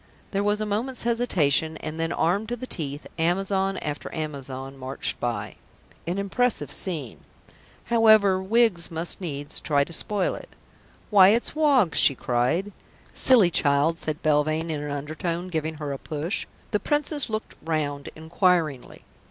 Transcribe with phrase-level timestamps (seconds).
[0.31, 5.19] There was a moment's hesitation, and then, armed to the teeth, Amazon after Amazon marched
[5.19, 5.57] by....
[6.07, 7.19] An impressive scene....
[7.83, 10.49] However, Wiggs must needs try to spoil it.
[11.11, 12.71] "Why, it's Woggs!" she cried.
[13.13, 16.47] "Silly child!" said Belvane in an undertone, giving her a push.
[16.71, 19.03] The Princess looked round inquiringly.